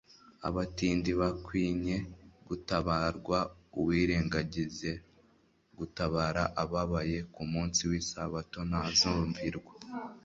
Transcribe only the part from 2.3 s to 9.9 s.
gutabarwa. Uwirengagiza gutabara ababaye ku munsi w'isabato, ntazumvirwa.